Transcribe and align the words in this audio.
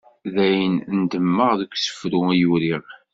Dayen, 0.33 0.75
ndemmeɣ 1.01 1.51
deg 1.59 1.71
usefru 1.75 2.21
i 2.33 2.45
uriɣ. 2.53 2.83